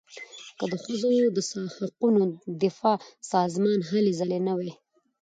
[0.57, 1.41] که د ښځو له
[1.77, 2.21] حقونو
[2.63, 2.97] دفاع
[3.33, 4.71] سازمان هلې ځلې نه وای.